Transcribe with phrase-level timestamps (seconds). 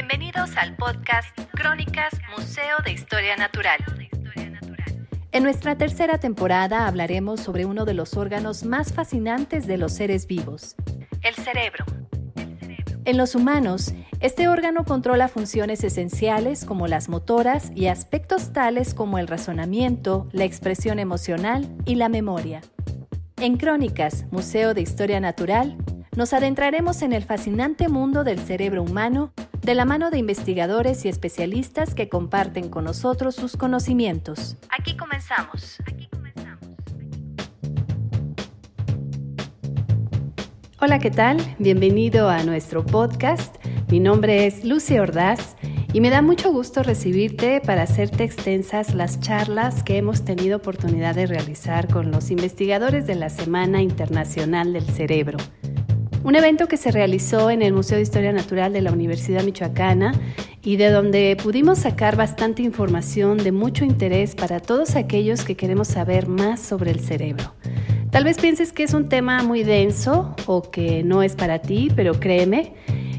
[0.00, 3.80] Bienvenidos al podcast Crónicas Museo de Historia Natural.
[5.32, 10.28] En nuestra tercera temporada hablaremos sobre uno de los órganos más fascinantes de los seres
[10.28, 10.76] vivos,
[11.22, 11.84] el cerebro.
[13.06, 19.18] En los humanos, este órgano controla funciones esenciales como las motoras y aspectos tales como
[19.18, 22.60] el razonamiento, la expresión emocional y la memoria.
[23.36, 25.76] En Crónicas, Museo de Historia Natural,
[26.14, 29.32] nos adentraremos en el fascinante mundo del cerebro humano
[29.68, 34.56] de la mano de investigadores y especialistas que comparten con nosotros sus conocimientos.
[34.70, 35.76] Aquí comenzamos.
[40.80, 41.36] Hola, ¿qué tal?
[41.58, 43.56] Bienvenido a nuestro podcast.
[43.90, 45.54] Mi nombre es Lucy Ordaz
[45.92, 51.14] y me da mucho gusto recibirte para hacerte extensas las charlas que hemos tenido oportunidad
[51.14, 55.36] de realizar con los investigadores de la Semana Internacional del Cerebro
[56.24, 60.12] un evento que se realizó en el Museo de Historia Natural de la Universidad Michoacana
[60.62, 65.88] y de donde pudimos sacar bastante información de mucho interés para todos aquellos que queremos
[65.88, 67.54] saber más sobre el cerebro.
[68.10, 71.90] Tal vez pienses que es un tema muy denso o que no es para ti,
[71.94, 72.74] pero créeme,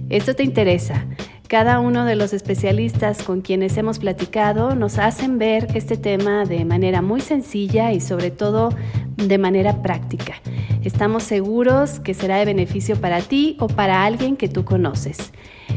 [0.09, 1.05] esto te interesa.
[1.49, 6.63] Cada uno de los especialistas con quienes hemos platicado nos hacen ver este tema de
[6.63, 8.69] manera muy sencilla y sobre todo
[9.15, 10.35] de manera práctica.
[10.83, 15.33] Estamos seguros que será de beneficio para ti o para alguien que tú conoces.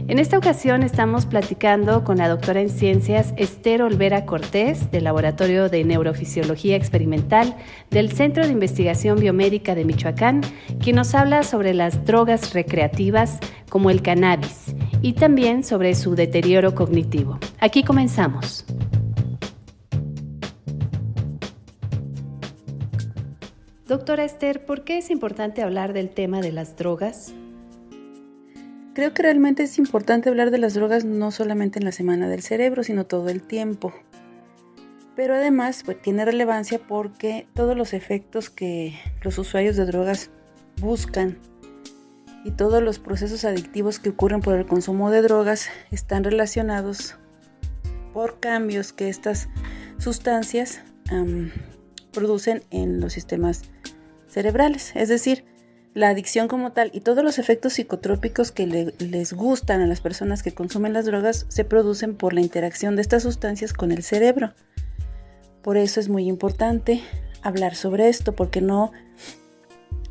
[0.09, 5.71] En esta ocasión estamos platicando con la doctora en ciencias Esther Olvera Cortés del Laboratorio
[5.71, 7.57] de Neurofisiología Experimental
[7.89, 10.43] del Centro de Investigación Biomédica de Michoacán,
[10.81, 13.39] quien nos habla sobre las drogas recreativas
[13.71, 17.39] como el cannabis y también sobre su deterioro cognitivo.
[17.61, 18.65] Aquí comenzamos.
[23.87, 27.35] Doctora Esther, ¿por qué es importante hablar del tema de las drogas?
[28.95, 32.43] Creo que realmente es importante hablar de las drogas no solamente en la semana del
[32.43, 33.93] cerebro, sino todo el tiempo.
[35.17, 40.31] Pero además pues, tiene relevancia porque todos los efectos que los usuarios de drogas
[40.81, 41.39] buscan
[42.45, 47.17] y todos los procesos adictivos que ocurren por el consumo de drogas están relacionados
[48.13, 49.49] por cambios que estas
[49.99, 50.81] sustancias
[52.13, 53.63] producen en los sistemas
[54.29, 54.93] cerebrales.
[54.95, 55.45] Es decir,
[55.95, 58.67] la adicción como tal y todos los efectos psicotrópicos que
[58.99, 63.03] les gustan a las personas que consumen las drogas se producen por la interacción de
[63.03, 64.55] estas sustancias con el cerebro.
[65.63, 67.03] Por eso es muy importante
[67.43, 68.93] hablar sobre esto, porque no,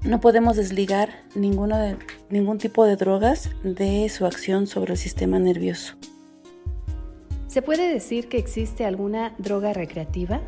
[0.03, 1.95] no podemos desligar ninguno de,
[2.29, 5.95] ningún tipo de drogas de su acción sobre el sistema nervioso.
[7.47, 10.41] ¿Se puede decir que existe alguna droga recreativa?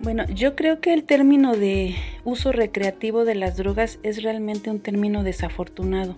[0.00, 4.80] Bueno, yo creo que el término de uso recreativo de las drogas es realmente un
[4.80, 6.16] término desafortunado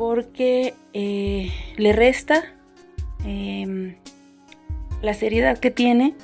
[0.00, 2.42] porque eh, le resta
[3.26, 3.96] em,
[5.02, 6.14] la seriedad que tiene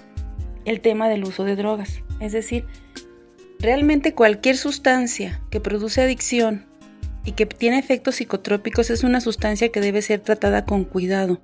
[0.65, 2.01] el tema del uso de drogas.
[2.19, 2.65] Es decir,
[3.59, 6.67] realmente cualquier sustancia que produce adicción
[7.25, 11.41] y que tiene efectos psicotrópicos es una sustancia que debe ser tratada con cuidado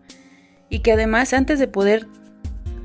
[0.69, 2.07] y que además antes de poder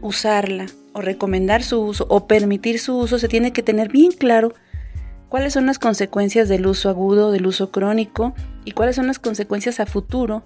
[0.01, 4.53] usarla o recomendar su uso o permitir su uso, se tiene que tener bien claro
[5.29, 8.33] cuáles son las consecuencias del uso agudo, del uso crónico
[8.66, 10.43] y cuáles son las consecuencias a futuro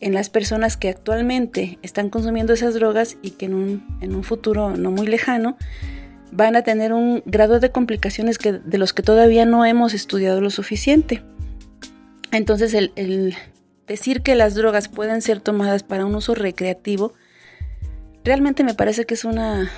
[0.00, 4.90] en las personas que actualmente están consumiendo esas drogas y que en un, futuro no
[4.90, 5.56] muy lejano
[6.34, 10.40] van a tener un grado de complicaciones que, de los que todavía no hemos estudiado
[10.40, 11.22] lo suficiente.
[12.32, 13.36] Entonces el
[13.86, 17.14] decir que las drogas pueden ser tomadas para un uso recreativo
[18.24, 19.70] Realmente me parece que es una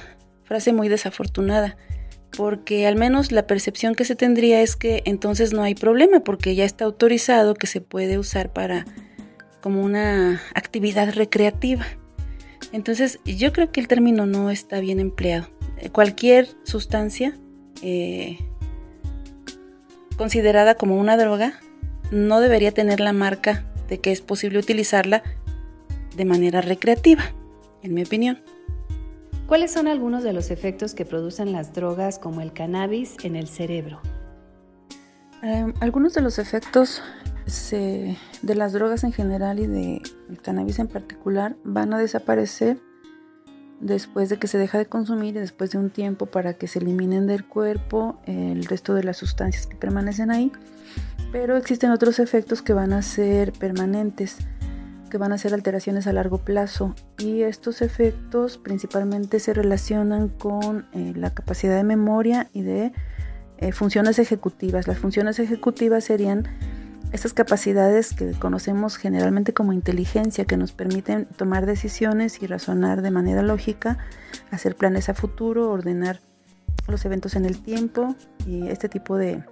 [0.44, 1.77] frase muy desafortunada,
[2.37, 6.55] porque al menos la percepción que se tendría es que entonces no hay problema, porque
[6.55, 8.87] ya está autorizado que se puede usar para
[9.61, 11.84] como una actividad recreativa.
[12.71, 15.49] Entonces yo creo que el término no está bien empleado.
[15.92, 17.37] Cualquier sustancia
[17.82, 18.38] eh,
[20.16, 21.60] considerada como una droga
[22.11, 25.23] no debería tener la marca de que es posible utilizarla
[26.17, 27.25] de manera recreativa
[27.82, 28.40] en mi opinión.
[29.46, 33.46] ¿Cuáles son algunos de los efectos que producen las drogas como el cannabis en el
[33.46, 34.00] cerebro?
[35.43, 37.02] Em, algunos de los efectos
[38.43, 42.78] de las drogas en general y del cannabis en particular van a desaparecer
[43.81, 47.26] después de que se deja de consumir después de un tiempo para que se eliminen
[47.26, 50.52] del cuerpo el resto de las sustancias que permanecen ahí.
[51.32, 54.38] Pero existen otros efectos que van a ser permanentes
[55.11, 60.87] que van a ser alteraciones a largo plazo y estos efectos principalmente se relacionan con
[60.93, 62.93] eh, la capacidad de memoria y de
[63.58, 64.87] eh, funciones ejecutivas.
[64.88, 66.49] Las funciones ejecutivas serían
[67.12, 73.11] estas capacidades que conocemos generalmente como inteligencia, que nos permiten tomar decisiones y razonar de
[73.11, 73.99] manera lógica,
[74.50, 76.20] hacer planes a futuro, ordenar
[76.88, 78.14] los eventos en el tiempo
[78.47, 79.43] y este tipo de,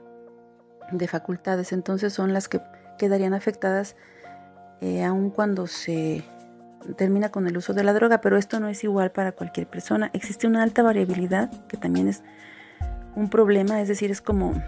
[0.92, 1.72] de facultades.
[1.72, 2.60] Entonces son las que
[2.98, 3.96] quedarían afectadas
[4.80, 6.24] eh, aun cuando se
[6.96, 10.10] termina con el uso de la droga, pero esto no es igual para cualquier persona.
[10.12, 12.22] Existe una alta variabilidad que también es
[13.16, 14.62] un problema, es decir, es como,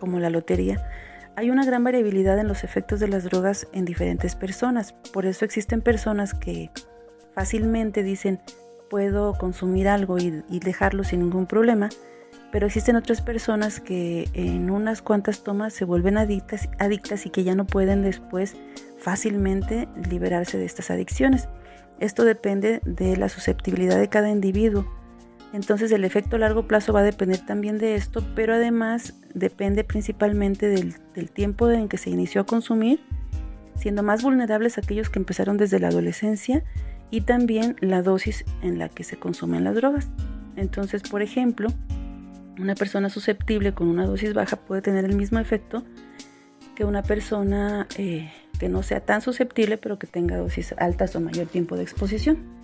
[0.00, 0.88] como la lotería.
[1.36, 4.94] Hay una gran variabilidad en los efectos de las drogas en diferentes personas.
[5.12, 6.70] Por eso existen personas que
[7.34, 8.40] fácilmente dicen
[8.88, 10.30] puedo consumir algo y,
[10.60, 11.90] dejarlo sin ningún problema,
[12.52, 17.54] pero existen otras personas que en unas cuantas tomas se vuelven adictas y que ya
[17.54, 18.56] no pueden después
[18.96, 21.48] fácilmente liberarse de estas adicciones.
[22.00, 24.86] Esto depende de la susceptibilidad de cada individuo.
[25.56, 29.84] Entonces el efecto a largo plazo va a depender también de esto, pero además depende
[29.84, 30.94] principalmente del,
[31.30, 33.00] tiempo en que se inició a consumir,
[33.74, 36.62] siendo más vulnerables aquellos que empezaron desde la adolescencia
[37.10, 40.10] y también la dosis en la que se consumen las drogas.
[40.56, 41.70] Entonces, por ejemplo,
[42.60, 45.84] una persona susceptible con una dosis baja puede tener el mismo efecto
[46.74, 48.30] que una persona eh,
[48.60, 52.55] que no sea tan susceptible pero que tenga dosis altas o mayor tiempo de exposición.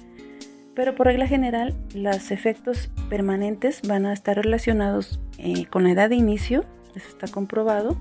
[0.75, 6.09] Pero por regla general, los efectos permanentes van a estar relacionados eh, con la edad
[6.09, 6.65] de inicio,
[6.95, 7.97] eso está comprobado,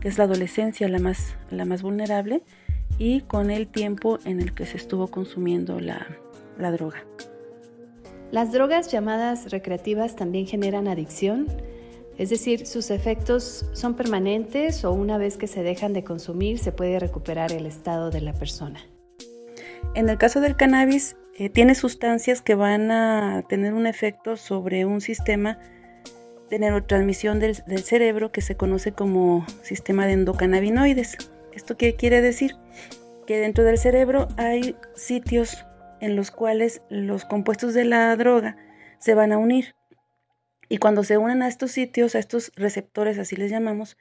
[0.00, 2.42] que es la adolescencia la más, la más vulnerable,
[2.98, 6.06] y con el tiempo en el que se estuvo consumiendo la,
[6.58, 7.04] la droga.
[8.30, 11.46] Las drogas llamadas recreativas también generan adicción,
[12.16, 16.72] es decir, sus efectos son permanentes o una vez que se dejan de consumir se
[16.72, 18.80] puede recuperar el estado de la persona.
[19.94, 21.16] En el caso del cannabis,
[21.48, 25.58] tiene sustancias que van a tener un efecto sobre un sistema
[26.50, 31.16] de neurotransmisión del, del cerebro que se conoce como sistema de endocannabinoides.
[31.52, 32.56] ¿Esto qué quiere decir?
[33.26, 35.64] Que dentro del cerebro hay sitios
[36.00, 38.56] en los cuales los compuestos de la droga
[38.98, 39.74] se van a unir.
[40.68, 43.96] Y cuando se unen a estos sitios, a estos receptores, así les llamamos,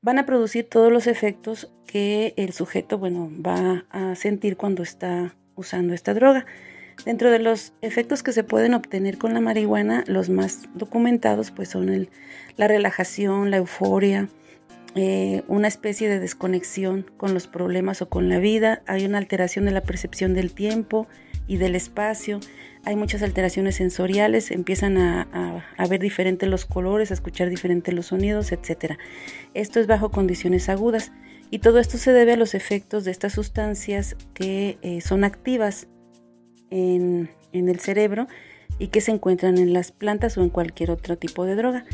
[0.00, 5.36] van a producir todos los efectos que el sujeto, bueno, va a sentir cuando está
[5.56, 6.46] usando esta droga.
[7.04, 11.68] Dentro de los efectos que se pueden obtener con la marihuana, los más documentados pues
[11.68, 12.08] son
[12.56, 14.28] la relajación, la euforia,
[14.94, 19.66] eh, una especie de desconexión con los problemas o con la vida, hay una alteración
[19.66, 21.06] de la percepción del tiempo
[21.46, 22.40] y del espacio,
[22.82, 28.52] hay muchas alteraciones sensoriales, empiezan a, ver diferentes los colores, a escuchar diferentes los sonidos,
[28.52, 28.94] etc.
[29.52, 31.12] Esto es bajo condiciones agudas
[31.50, 35.86] y todo esto se debe a los efectos de estas sustancias que eh, son activas
[36.70, 38.26] en el cerebro
[38.78, 41.84] y que se encuentran en las plantas o en cualquier otro tipo de droga.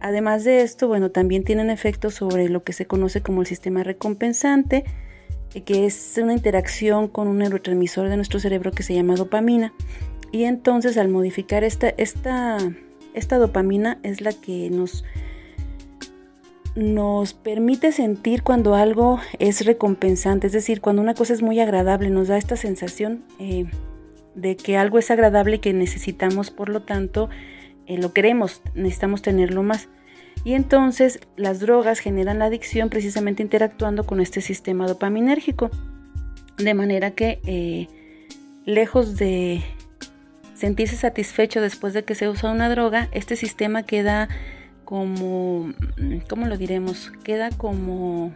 [0.00, 3.82] Además de esto, bueno, también tienen efectos sobre lo que se conoce como el sistema
[3.82, 4.84] recompensante,
[5.54, 9.72] eh, que es una interacción con un neurotransmisor de nuestro cerebro que se llama dopamina.
[10.32, 12.58] Y entonces al modificar esta, esta,
[13.14, 15.04] esta dopamina es la que nos,
[16.76, 22.10] nos permite sentir cuando algo es recompensante, es decir, cuando una cosa es muy agradable,
[22.10, 23.64] nos da esta sensación eh,
[24.34, 27.30] de que algo es agradable y que necesitamos, por lo tanto,
[27.86, 29.88] eh, lo queremos, necesitamos tenerlo más.
[30.44, 35.70] Y entonces las drogas generan adicción precisamente interactuando con este sistema dopaminérgico.
[36.58, 37.88] De manera que eh,
[38.66, 39.62] lejos de
[40.54, 44.28] sentirse satisfecho después de que se usa una droga, este sistema queda
[44.86, 45.72] como,
[46.30, 47.12] ¿cómo lo diremos?
[47.24, 48.32] Queda como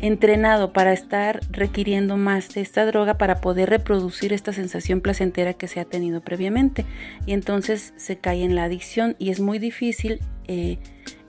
[0.00, 5.68] entrenado para estar requiriendo más de esta droga para poder reproducir esta sensación placentera que
[5.68, 6.86] se ha tenido previamente.
[7.26, 10.78] Y entonces se cae en la adicción y es muy difícil eh,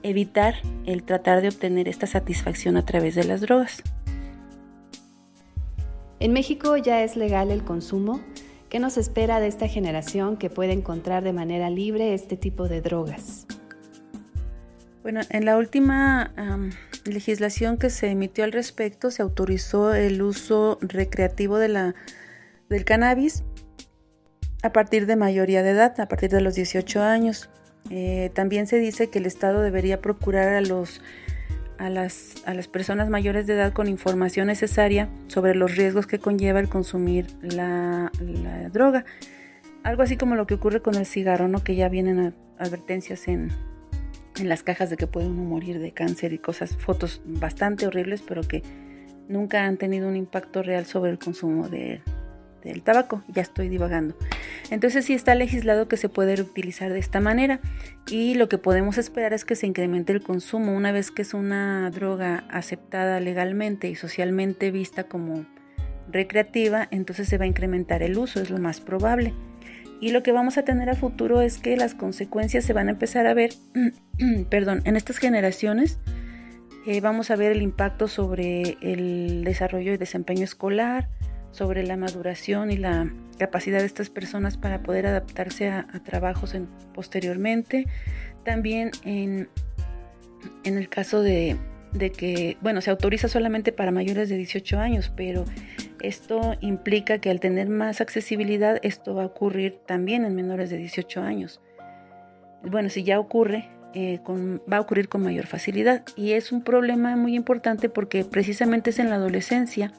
[0.02, 3.82] evitar el tratar de obtener esta satisfacción a través de las drogas.
[6.20, 8.20] En México ya es legal el consumo.
[8.68, 12.82] ¿Qué nos espera de esta generación que puede encontrar de manera libre este tipo de
[12.82, 13.46] drogas?
[15.06, 16.32] Bueno, en la última
[17.04, 21.94] legislación que se emitió al respecto se autorizó el uso recreativo de la,
[22.68, 23.44] del cannabis
[24.64, 27.48] a partir de mayoría de edad, a partir de los 18 años.
[27.88, 31.00] Eh, también se dice que el Estado debería procurar a, los,
[31.78, 36.18] a, las, a las personas mayores de edad con información necesaria sobre los riesgos que
[36.18, 39.04] conlleva el consumir la, la droga.
[39.84, 41.62] Algo así como lo que ocurre con el cigarro, ¿no?
[41.62, 43.52] que ya vienen advertencias en,
[44.38, 48.22] en las cajas de que puede uno morir de cáncer y cosas, fotos bastante horribles,
[48.26, 48.62] pero que
[49.28, 52.00] nunca han tenido un impacto real sobre el consumo de,
[52.62, 53.22] del tabaco.
[53.28, 54.16] Ya estoy divagando.
[54.70, 57.60] Entonces sí está legislado que se puede utilizar de esta manera
[58.08, 61.34] y lo que podemos esperar es que se incremente el consumo una vez que es
[61.34, 65.46] una droga aceptada legalmente y socialmente vista como
[66.10, 69.34] recreativa, entonces se va a incrementar el uso, es lo más probable.
[70.00, 72.92] Y lo que vamos a tener a futuro es que las consecuencias se van a
[72.92, 73.50] empezar a ver,
[74.50, 75.98] perdón, en estas generaciones
[76.86, 81.08] eh, vamos a ver el impacto sobre el desarrollo y desempeño escolar,
[81.50, 86.54] sobre la maduración y la capacidad de estas personas para poder adaptarse a, trabajos
[86.94, 87.86] posteriormente.
[88.44, 89.48] También en,
[90.62, 91.56] en el caso de,
[91.92, 95.44] de, que, bueno, se autoriza solamente para mayores de 18 años, pero
[96.00, 100.78] esto implica que al tener más accesibilidad, esto va a ocurrir también en menores de
[100.78, 101.60] 18 años.
[102.62, 104.20] Bueno, si ya ocurre, eh,
[104.70, 106.02] va a ocurrir con mayor facilidad.
[106.16, 109.92] Y es un problema muy importante porque precisamente es en la adolescencia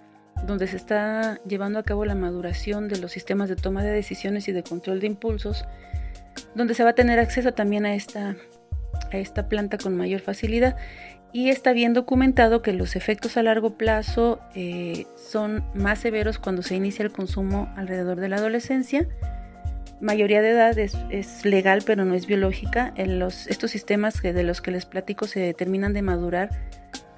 [0.46, 4.48] donde se está llevando a cabo la maduración de los sistemas de toma de decisiones
[4.48, 5.66] y de control de impulsos,
[6.54, 8.36] donde se va a tener acceso también a esta,
[9.12, 10.77] a esta planta con mayor facilidad.
[11.34, 16.62] Y está bien documentado que los efectos a largo plazo eh, son más severos cuando
[16.62, 19.07] se inicia el consumo alrededor de la adolescencia.
[20.00, 22.93] Mayoría de edad es, legal pero no es biológica.
[22.96, 26.50] En estos sistemas que, de los que les platico se terminan de madurar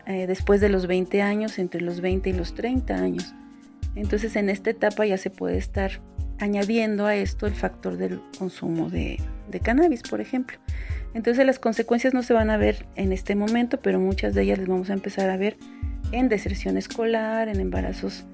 [0.07, 3.35] eh, después de los 20 años, entre los 20 y los 30 años.
[3.95, 5.91] Entonces en esta etapa ya se puede estar
[6.39, 9.19] añadiendo a esto el factor del consumo de,
[9.59, 10.59] cannabis, por ejemplo.
[11.13, 14.59] Entonces las consecuencias no se van a ver en este momento, pero muchas de ellas
[14.59, 15.57] las vamos a empezar a ver
[16.11, 18.25] en deserción escolar, en embarazos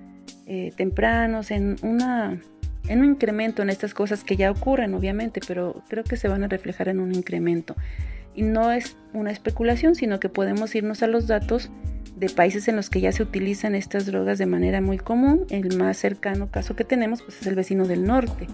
[0.48, 2.40] eh, tempranos, en, una,
[2.88, 6.44] en un incremento en estas cosas que ya ocurren, obviamente, pero creo que se van
[6.44, 7.76] a reflejar en un incremento.
[8.36, 11.72] Y no es una especulación, sino que podemos irnos a los datos
[12.16, 15.46] de países en los que ya se utilizan estas drogas de manera muy común.
[15.50, 18.48] El más cercano caso que tenemos pues, es el vecino del norte,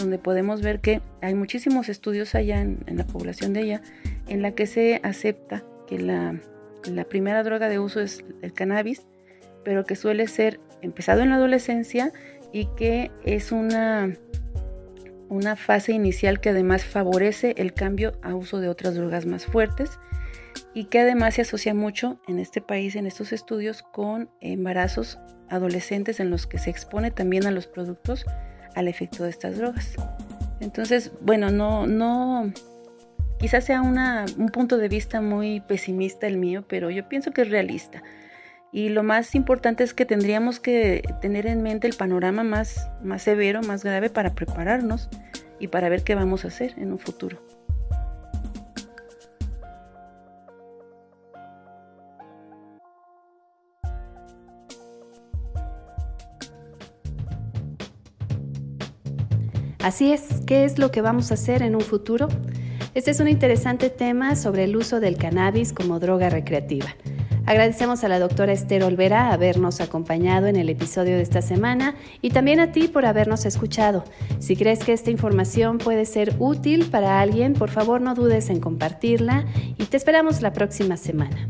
[0.00, 3.82] donde podemos ver que hay muchísimos estudios allá en, la población de allá
[4.28, 6.40] en la que se acepta que la,
[6.84, 9.06] la primera droga de uso es el cannabis,
[9.64, 12.12] pero que suele ser empezado en la adolescencia
[12.52, 14.16] y que es una
[15.30, 19.98] una fase inicial que además favorece el cambio a uso de otras drogas más fuertes
[20.74, 26.18] y que además se asocia mucho en este país, en estos estudios, con embarazos adolescentes
[26.18, 28.26] en los que se expone también a los productos
[28.74, 29.94] al efecto de estas drogas.
[30.60, 32.52] Entonces, bueno, no, no,
[33.38, 37.50] quizás sea un punto de vista muy pesimista el mío, pero yo pienso que es
[37.50, 38.02] realista.
[38.72, 43.22] Y lo más importante es que tendríamos que tener en mente el panorama más, más
[43.22, 45.08] severo, más grave para prepararnos
[45.58, 47.42] y para ver qué vamos a hacer en un futuro.
[59.82, 62.28] Así es, ¿qué es lo que vamos a hacer en un futuro?
[62.94, 66.88] Este es un interesante tema sobre el uso del cannabis como droga recreativa.
[67.46, 72.28] Agradecemos a la doctora Esther Olvera habernos acompañado en el episodio de esta semana y
[72.28, 74.04] también a ti por habernos escuchado.
[74.38, 78.60] Si crees que esta información puede ser útil para alguien, por favor no dudes en
[78.60, 79.46] compartirla
[79.78, 81.48] y te esperamos la próxima semana.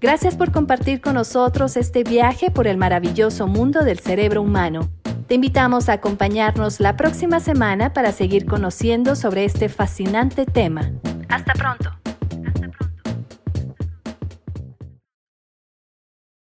[0.00, 4.88] Gracias por compartir con nosotros este viaje por el maravilloso mundo del cerebro humano.
[5.26, 10.92] Te invitamos a acompañarnos la próxima semana para seguir conociendo sobre este fascinante tema.
[11.28, 12.05] Hasta pronto.